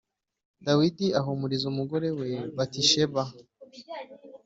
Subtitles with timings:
[0.65, 3.21] Dawidi ahumuriza umugore we Batisheba